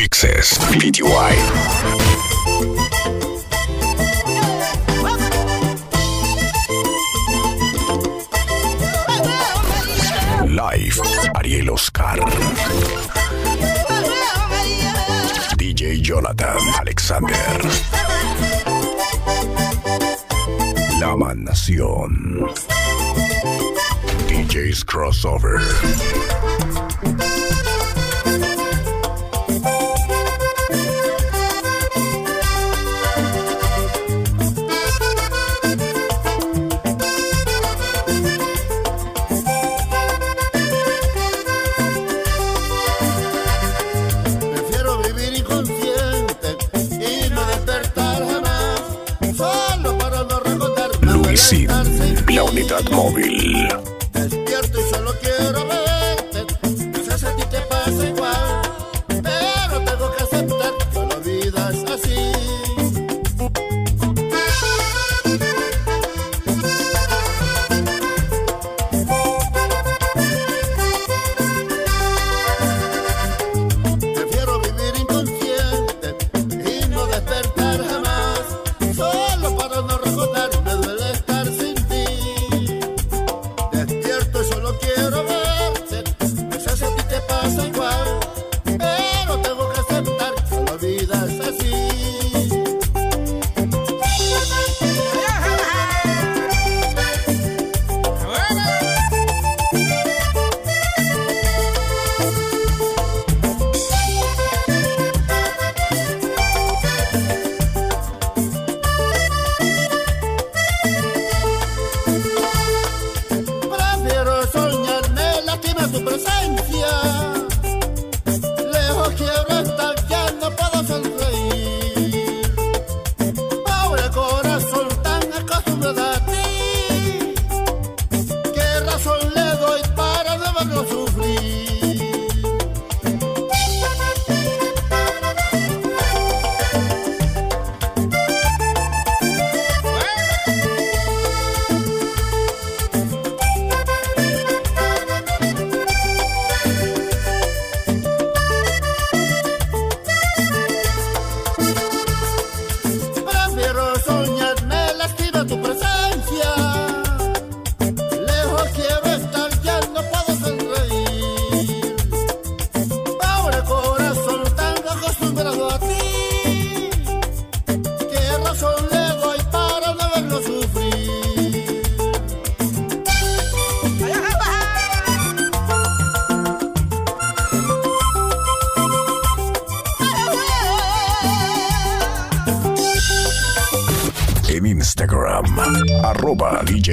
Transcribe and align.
Mixes. 0.00 0.56
PTY. 0.72 1.32
Live, 10.56 11.00
Ariel 11.36 11.70
Oscar. 11.72 12.16
DJ 15.58 16.00
Jonathan 16.00 16.62
Alexander. 16.80 17.60
La 20.98 21.14
Nación. 21.34 22.48
DJ's 24.28 24.82
Crossover. 24.82 25.60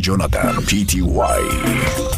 Jonathan, 0.00 0.54
PTY. 0.66 2.17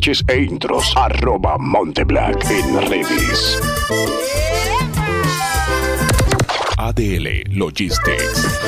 e 0.00 0.44
intros. 0.44 0.92
Arroba 0.96 1.58
Monteblack 1.58 2.42
en 2.50 2.88
redes. 2.88 3.60
ADL 6.78 7.42
Logistics. 7.50 8.60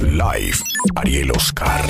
Live 0.00 0.62
Ariel 0.94 1.30
Oscar. 1.32 1.84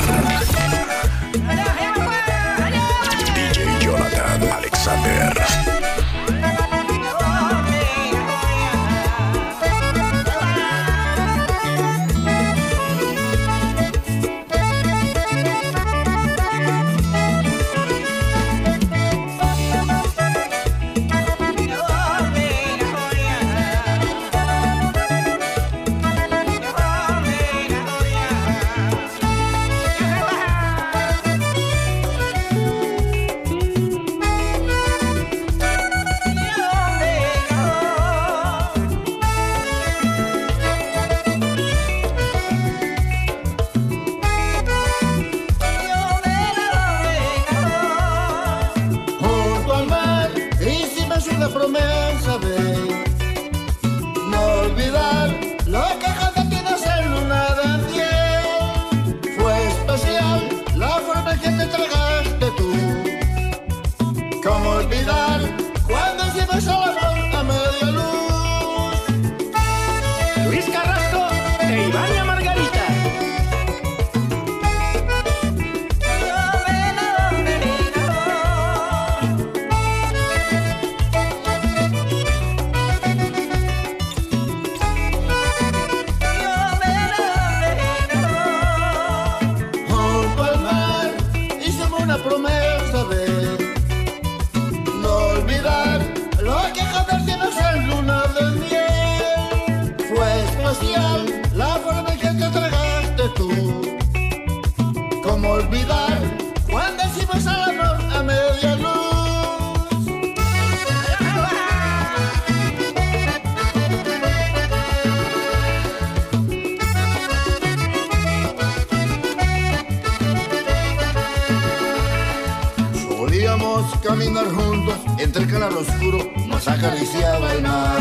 Entre 125.18 125.42
el 125.42 125.50
canal 125.50 125.76
oscuro, 125.76 126.30
nos 126.46 126.68
acariciaba 126.68 127.52
el 127.52 127.62
mar. 127.62 127.98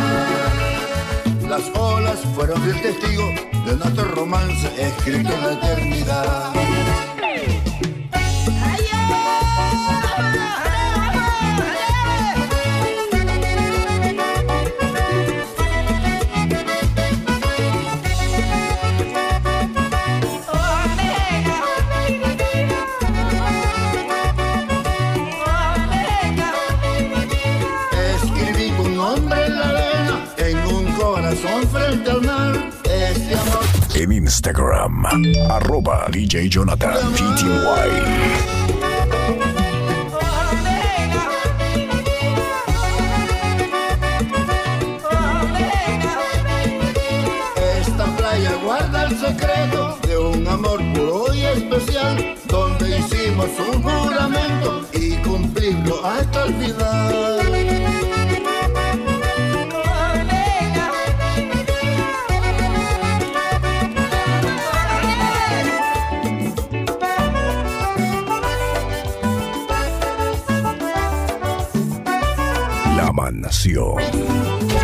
Las 1.50 1.70
olas 1.78 2.20
fueron 2.36 2.62
el 2.64 2.82
testigo 2.82 3.28
de 3.66 3.76
nuestro 3.78 4.04
romance 4.06 4.68
escrito 4.78 5.32
en 5.34 5.42
la 5.42 5.54
eternidad. 5.54 6.65
En 33.98 34.12
Instagram, 34.12 35.06
arroba 35.50 36.08
DJ 36.12 36.50
Jonathan 36.50 36.98
PTY. 37.14 38.66
Guarda 48.66 49.04
el 49.04 49.18
secreto 49.18 50.00
de 50.08 50.18
un 50.18 50.48
amor 50.48 50.82
puro 50.94 51.34
y 51.34 51.46
especial, 51.46 52.36
donde 52.48 52.98
hicimos 52.98 53.48
un 53.60 53.84
juramento 53.84 54.86
y 54.92 55.16
cumplirlo 55.18 56.04
hasta 56.04 56.46
el 56.46 56.54
final. 56.56 57.75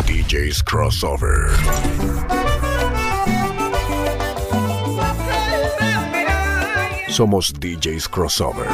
DJ's 0.06 0.62
Crossover. 0.62 1.50
Somos 7.08 7.52
DJ's 7.52 8.08
Crossover. 8.08 8.68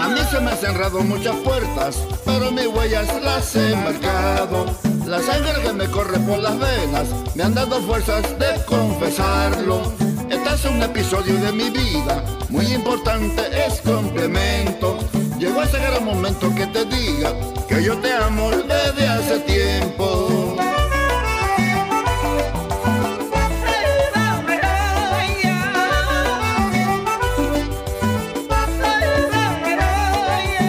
A 0.00 0.08
mí 0.08 0.20
se 0.28 0.40
me 0.40 0.50
han 0.50 0.58
cerrado 0.58 1.00
muchas 1.02 1.36
puertas, 1.36 2.04
pero 2.24 2.50
mis 2.50 2.66
huellas 2.66 3.08
las 3.22 3.54
he 3.54 3.76
marcado. 3.76 4.66
La 5.06 5.20
sangre 5.20 5.62
que 5.62 5.72
me 5.72 5.86
corre 5.86 6.18
por 6.18 6.38
las 6.40 6.58
venas 6.58 7.06
me 7.36 7.44
han 7.44 7.54
dado 7.54 7.80
fuerzas 7.82 8.24
de 8.36 8.64
confesarlo. 8.66 9.92
Este 10.28 10.54
es 10.54 10.64
un 10.64 10.82
episodio 10.82 11.40
de 11.40 11.52
mi 11.52 11.70
vida, 11.70 12.24
muy 12.48 12.66
importante, 12.66 13.42
es 13.64 13.80
complemento. 13.82 14.98
Llegó 15.40 15.62
ese 15.62 15.78
gran 15.78 16.04
momento 16.04 16.54
que 16.54 16.66
te 16.66 16.84
diga 16.84 17.32
que 17.66 17.82
yo 17.82 17.96
te 17.96 18.12
amo 18.12 18.50
desde 18.50 19.08
hace 19.08 19.40
tiempo. 19.40 20.54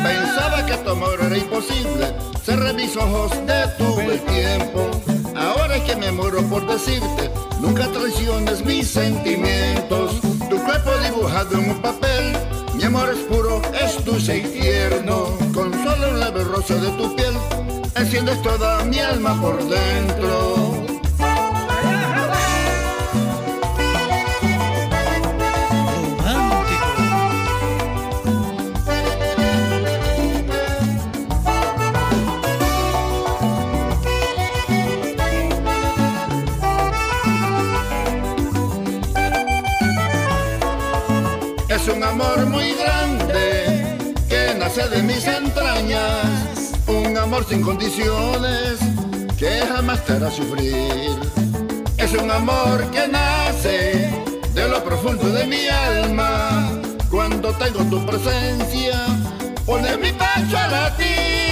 Pensaba 0.03 0.65
que 0.65 0.77
tu 0.77 0.89
amor 0.89 1.19
era 1.21 1.37
imposible. 1.37 2.15
Cerré 2.41 2.71
mis 2.71 2.95
ojos, 2.95 3.31
detuve 3.45 4.13
el 4.13 4.21
tiempo. 4.21 4.89
Ahora 5.35 5.75
es 5.75 5.83
que 5.83 5.97
me 5.97 6.13
muero 6.13 6.41
por 6.43 6.65
decirte, 6.65 7.29
nunca 7.59 7.87
traiciones 7.91 8.63
mis 8.63 8.87
sentimientos. 8.87 10.21
Tu 10.49 10.63
cuerpo 10.63 10.91
dibujado 11.03 11.57
en 11.57 11.71
un 11.71 11.81
papel, 11.81 12.37
mi 12.75 12.83
amor 12.83 13.09
es 13.09 13.19
puro, 13.25 13.40
dulce 14.03 14.37
y 14.37 14.41
tierno. 14.41 15.37
Con 15.53 15.71
solo 15.83 16.09
un 16.11 16.19
leve 16.19 16.43
roce 16.43 16.75
de 16.75 16.89
tu 16.91 17.15
piel, 17.15 17.33
enciendes 17.95 18.41
toda 18.41 18.83
mi 18.85 18.99
alma 18.99 19.39
por 19.41 19.57
dentro. 19.67 20.71
Es 41.69 41.87
un 41.87 42.03
amor 42.03 42.45
muy 42.47 42.73
de 44.77 45.03
mis 45.03 45.27
entrañas. 45.27 46.71
Un 46.87 47.17
amor 47.17 47.45
sin 47.47 47.61
condiciones 47.61 48.79
que 49.37 49.65
jamás 49.67 50.05
te 50.05 50.13
hará 50.13 50.31
sufrir. 50.31 51.11
Es 51.97 52.13
un 52.13 52.31
amor 52.31 52.89
que 52.89 53.05
nace 53.05 54.09
de 54.53 54.69
lo 54.69 54.81
profundo 54.81 55.27
de 55.29 55.45
mi 55.45 55.67
alma. 55.67 56.71
Cuando 57.09 57.51
tengo 57.55 57.83
tu 57.89 58.05
presencia, 58.05 59.07
pone 59.65 59.97
mi 59.97 60.11
pecho 60.13 60.57
a 60.57 60.67
latir. 60.67 61.50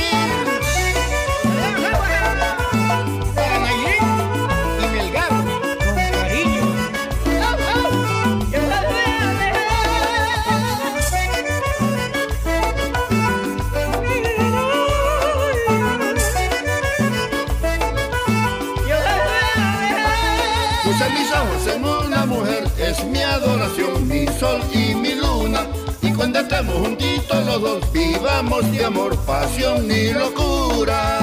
mi 24.07 24.25
sol 24.39 24.61
y 24.73 24.95
mi 24.95 25.15
luna. 25.15 25.67
Y 26.01 26.11
cuando 26.13 26.39
estemos 26.39 26.75
juntitos 26.75 27.45
los 27.45 27.61
dos, 27.61 27.91
vivamos 27.91 28.71
de 28.71 28.85
amor, 28.85 29.15
pasión 29.25 29.89
y 29.91 30.11
locura. 30.13 31.19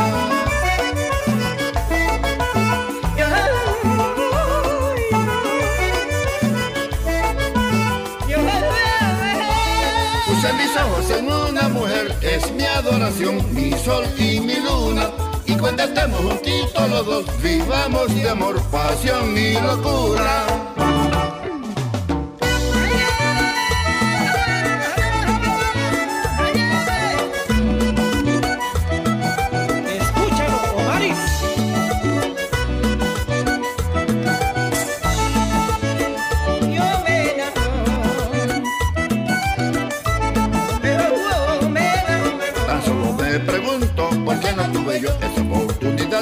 Puse 10.26 10.52
mis 10.52 10.76
ojos 10.76 11.10
en 11.18 11.32
una 11.32 11.68
mujer, 11.68 12.16
es 12.22 12.52
mi 12.52 12.64
adoración, 12.64 13.54
mi 13.54 13.72
sol 13.72 14.04
y 14.18 14.40
mi 14.40 14.56
luna. 14.56 15.10
Y 15.46 15.54
cuando 15.54 15.84
estemos 15.84 16.20
juntitos 16.20 16.90
los 16.90 17.06
dos, 17.06 17.24
vivamos 17.42 18.14
de 18.14 18.28
amor, 18.28 18.60
pasión 18.70 19.36
y 19.36 19.54
locura. 19.54 20.65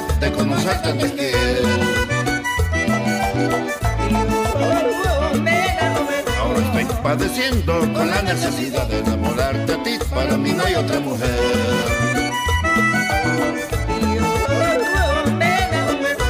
de 0.03 0.33
conocerte 0.33 0.89
antes 0.89 1.13
que. 1.13 1.33
Ahora 6.41 6.59
estoy 6.59 6.85
padeciendo 7.01 7.79
con 7.93 8.11
la 8.11 8.23
necesidad 8.23 8.89
de 8.89 8.99
enamorarte 8.99 9.73
a 9.73 9.83
ti, 9.85 9.99
para 10.13 10.37
mí 10.37 10.53
no 10.53 10.65
hay 10.65 10.75
otra 10.75 10.99
mujer. 10.99 11.31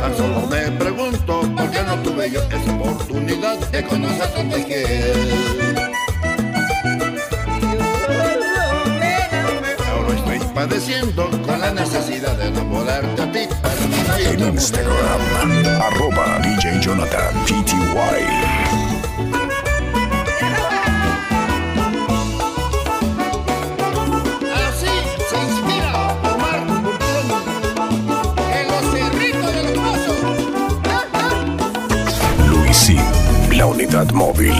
Tan 0.00 0.16
solo 0.16 0.46
me 0.46 0.70
pregunto 0.72 1.40
por 1.56 1.70
qué 1.70 1.82
no 1.84 2.02
tuve 2.02 2.30
yo 2.30 2.42
esa 2.42 2.72
oportunidad 2.74 3.58
de 3.70 3.84
conocerte 3.84 4.40
antes 4.40 4.66
que. 4.66 5.63
padeciendo 10.66 11.30
con 11.46 11.60
la 11.60 11.70
necesidad 11.72 12.36
de 12.38 12.48
enamorarte 12.48 13.22
a 13.22 13.32
ti. 13.32 13.40
En 14.24 14.40
Instagram, 14.40 15.20
arroba 15.82 16.38
DJ 16.42 16.80
Jonathan 16.80 17.34
PTY. 17.44 18.74
la 33.56 33.66
unidad 33.66 34.10
móvil. 34.12 34.52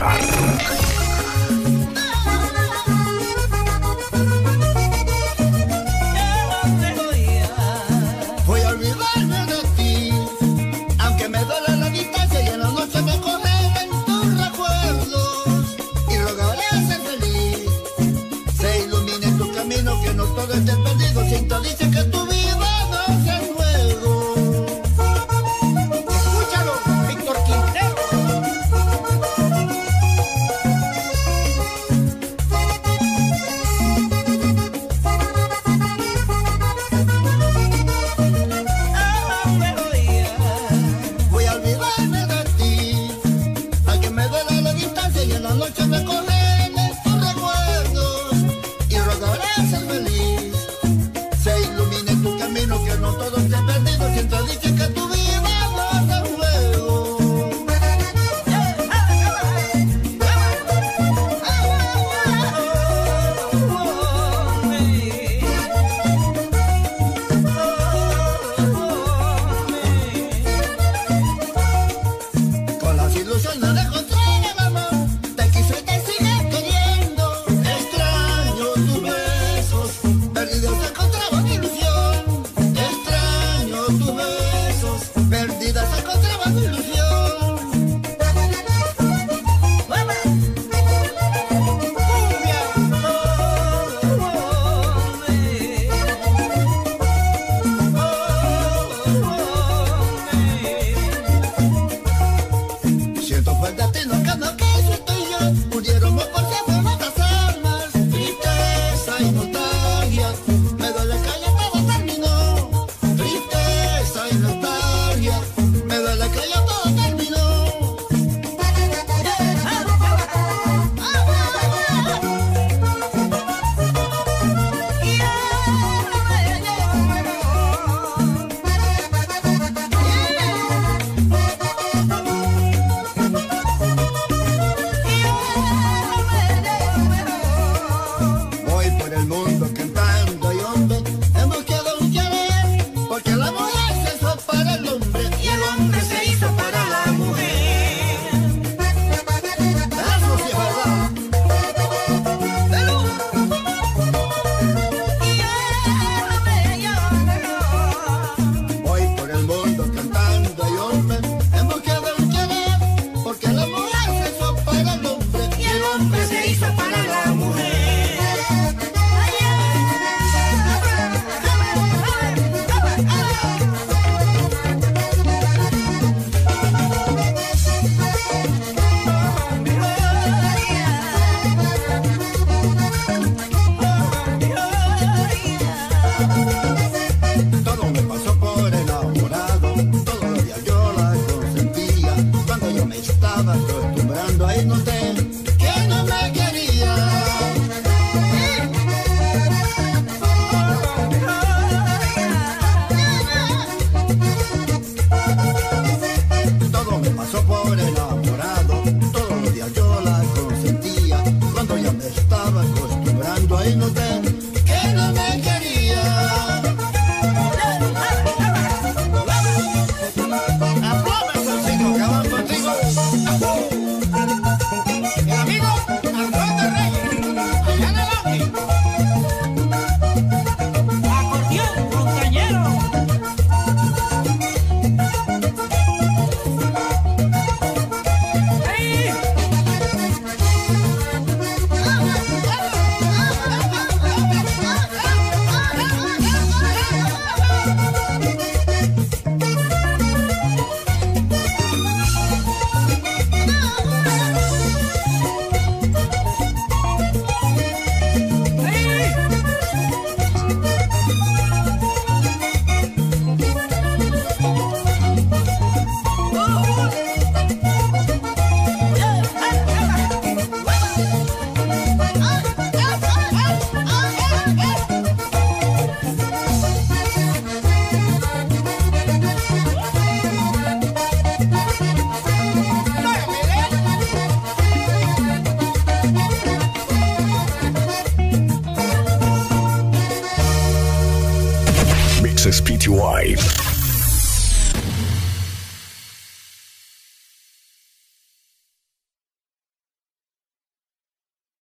Oscar. 0.00 0.31